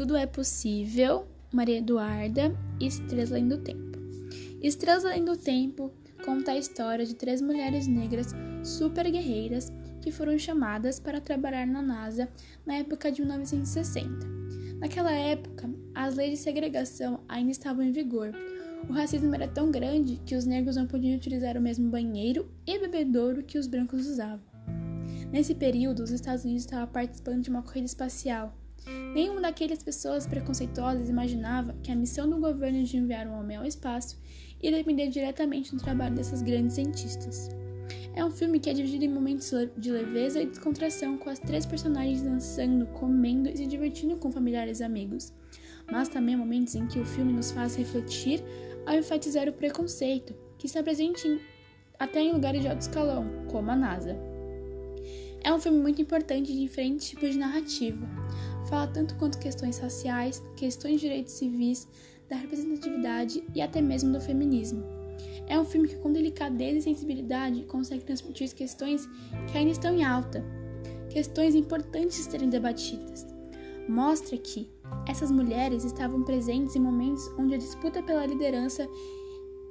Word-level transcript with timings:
Tudo 0.00 0.16
é 0.16 0.24
Possível, 0.24 1.28
Maria 1.52 1.76
Eduarda 1.76 2.56
e 2.80 2.86
Estrelas 2.86 3.30
Além 3.30 3.46
do 3.46 3.58
Tempo. 3.58 3.98
Estrelas 4.62 5.04
Além 5.04 5.26
do 5.26 5.36
Tempo 5.36 5.92
conta 6.24 6.52
a 6.52 6.56
história 6.56 7.04
de 7.04 7.14
três 7.14 7.42
mulheres 7.42 7.86
negras 7.86 8.28
super 8.64 9.10
guerreiras 9.10 9.70
que 10.00 10.10
foram 10.10 10.38
chamadas 10.38 10.98
para 10.98 11.20
trabalhar 11.20 11.66
na 11.66 11.82
NASA 11.82 12.30
na 12.64 12.76
época 12.76 13.12
de 13.12 13.20
1960. 13.20 14.26
Naquela 14.78 15.12
época, 15.12 15.68
as 15.94 16.16
leis 16.16 16.30
de 16.30 16.36
segregação 16.38 17.20
ainda 17.28 17.50
estavam 17.50 17.84
em 17.84 17.92
vigor. 17.92 18.32
O 18.88 18.94
racismo 18.94 19.34
era 19.34 19.48
tão 19.48 19.70
grande 19.70 20.18
que 20.24 20.34
os 20.34 20.46
negros 20.46 20.76
não 20.76 20.86
podiam 20.86 21.14
utilizar 21.14 21.58
o 21.58 21.60
mesmo 21.60 21.90
banheiro 21.90 22.50
e 22.66 22.78
bebedouro 22.78 23.42
que 23.42 23.58
os 23.58 23.66
brancos 23.66 24.06
usavam. 24.06 24.40
Nesse 25.30 25.54
período, 25.54 26.02
os 26.02 26.10
Estados 26.10 26.44
Unidos 26.44 26.62
estavam 26.62 26.88
participando 26.88 27.42
de 27.42 27.50
uma 27.50 27.62
corrida 27.62 27.84
espacial 27.84 28.56
Nenhuma 28.86 29.40
daquelas 29.40 29.82
pessoas 29.82 30.26
preconceituosas 30.26 31.08
imaginava 31.08 31.74
que 31.82 31.90
a 31.90 31.96
missão 31.96 32.28
do 32.28 32.38
governo 32.38 32.82
de 32.82 32.96
enviar 32.96 33.26
um 33.26 33.38
homem 33.38 33.56
ao 33.56 33.66
espaço 33.66 34.18
ia 34.62 34.70
depender 34.70 35.08
diretamente 35.08 35.74
do 35.74 35.82
trabalho 35.82 36.14
dessas 36.14 36.42
grandes 36.42 36.74
cientistas. 36.74 37.48
É 38.14 38.24
um 38.24 38.30
filme 38.30 38.58
que 38.58 38.68
é 38.68 38.72
dividido 38.72 39.04
em 39.04 39.08
momentos 39.08 39.50
de 39.76 39.90
leveza 39.90 40.42
e 40.42 40.46
descontração, 40.46 41.16
com 41.16 41.30
as 41.30 41.38
três 41.38 41.64
personagens 41.64 42.22
dançando, 42.22 42.86
comendo 42.86 43.48
e 43.48 43.56
se 43.56 43.66
divertindo 43.66 44.16
com 44.16 44.32
familiares 44.32 44.80
e 44.80 44.84
amigos. 44.84 45.32
Mas 45.90 46.08
também 46.08 46.36
momentos 46.36 46.74
em 46.74 46.86
que 46.86 46.98
o 46.98 47.04
filme 47.04 47.32
nos 47.32 47.50
faz 47.50 47.76
refletir 47.76 48.42
ao 48.86 48.94
enfatizar 48.94 49.48
o 49.48 49.52
preconceito, 49.52 50.34
que 50.58 50.66
está 50.66 50.82
presente 50.82 51.26
em, 51.26 51.40
até 51.98 52.20
em 52.20 52.32
lugares 52.32 52.62
de 52.62 52.68
alto 52.68 52.80
escalão, 52.80 53.28
como 53.48 53.70
a 53.70 53.76
NASA. 53.76 54.16
É 55.42 55.52
um 55.52 55.58
filme 55.58 55.78
muito 55.78 56.02
importante 56.02 56.52
de 56.52 56.60
diferentes 56.60 57.08
tipos 57.08 57.30
de 57.30 57.38
narrativa. 57.38 58.06
Fala 58.70 58.86
tanto 58.86 59.16
quanto 59.16 59.38
questões 59.38 59.78
raciais, 59.78 60.40
questões 60.56 60.94
de 60.94 61.00
direitos 61.00 61.32
civis, 61.32 61.88
da 62.28 62.36
representatividade 62.36 63.42
e 63.52 63.60
até 63.60 63.82
mesmo 63.82 64.12
do 64.12 64.20
feminismo. 64.20 64.84
É 65.48 65.58
um 65.58 65.64
filme 65.64 65.88
que, 65.88 65.96
com 65.96 66.12
delicadeza 66.12 66.78
e 66.78 66.82
sensibilidade, 66.82 67.64
consegue 67.64 68.04
transmitir 68.04 68.54
questões 68.54 69.08
que 69.50 69.58
ainda 69.58 69.72
estão 69.72 69.92
em 69.92 70.04
alta, 70.04 70.44
questões 71.10 71.56
importantes 71.56 72.16
serem 72.18 72.48
debatidas. 72.48 73.26
Mostra 73.88 74.38
que 74.38 74.70
essas 75.08 75.32
mulheres 75.32 75.82
estavam 75.82 76.22
presentes 76.22 76.76
em 76.76 76.80
momentos 76.80 77.26
onde 77.36 77.56
a 77.56 77.58
disputa 77.58 78.00
pela 78.00 78.24
liderança 78.24 78.88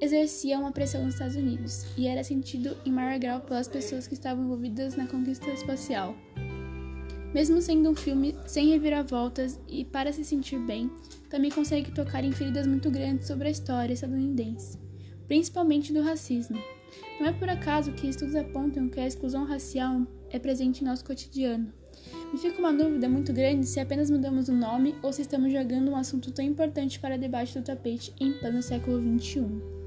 exercia 0.00 0.58
uma 0.58 0.72
pressão 0.72 1.04
nos 1.04 1.14
Estados 1.14 1.36
Unidos 1.36 1.86
e 1.96 2.08
era 2.08 2.24
sentido 2.24 2.76
em 2.84 2.90
maior 2.90 3.16
grau 3.20 3.40
pelas 3.42 3.68
pessoas 3.68 4.08
que 4.08 4.14
estavam 4.14 4.44
envolvidas 4.44 4.96
na 4.96 5.06
conquista 5.06 5.48
espacial. 5.50 6.16
Mesmo 7.34 7.60
sendo 7.60 7.90
um 7.90 7.94
filme 7.94 8.34
sem 8.46 8.70
reviravoltas 8.70 9.60
e 9.68 9.84
para 9.84 10.12
se 10.12 10.24
sentir 10.24 10.58
bem, 10.60 10.90
também 11.28 11.50
consegue 11.50 11.90
tocar 11.90 12.24
em 12.24 12.32
feridas 12.32 12.66
muito 12.66 12.90
grandes 12.90 13.26
sobre 13.26 13.48
a 13.48 13.50
história 13.50 13.92
estadunidense, 13.92 14.78
principalmente 15.26 15.92
do 15.92 16.02
racismo. 16.02 16.58
Não 17.20 17.26
é 17.26 17.32
por 17.32 17.48
acaso 17.48 17.92
que 17.92 18.08
estudos 18.08 18.34
apontam 18.34 18.88
que 18.88 18.98
a 18.98 19.06
exclusão 19.06 19.44
racial 19.44 20.06
é 20.30 20.38
presente 20.38 20.82
em 20.82 20.86
nosso 20.86 21.04
cotidiano. 21.04 21.70
Me 22.32 22.38
fica 22.38 22.58
uma 22.58 22.72
dúvida 22.72 23.08
muito 23.08 23.32
grande 23.32 23.66
se 23.66 23.78
apenas 23.78 24.10
mudamos 24.10 24.48
o 24.48 24.52
nome 24.52 24.94
ou 25.02 25.12
se 25.12 25.22
estamos 25.22 25.52
jogando 25.52 25.90
um 25.90 25.96
assunto 25.96 26.30
tão 26.32 26.44
importante 26.44 26.98
para 26.98 27.18
debate 27.18 27.58
do 27.58 27.64
tapete 27.64 28.14
em 28.18 28.32
pleno 28.32 28.62
século 28.62 29.00
XXI. 29.00 29.77